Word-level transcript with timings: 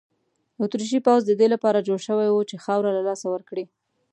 اتریشي 0.63 0.99
پوځ 1.05 1.21
د 1.25 1.31
دې 1.39 1.47
لپاره 1.53 1.85
جوړ 1.87 1.99
شوی 2.07 2.27
وو 2.31 2.47
چې 2.49 2.61
خاوره 2.65 2.91
له 2.97 3.01
لاسه 3.09 3.25
ورکړي. 3.31 3.65